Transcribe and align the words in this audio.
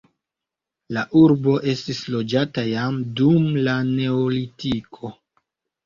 La 0.97 1.03
urbo 1.23 1.53
estis 1.75 2.01
loĝata 2.15 2.65
jam 2.71 2.99
dum 3.23 3.49
la 3.71 3.79
neolitiko. 3.95 5.19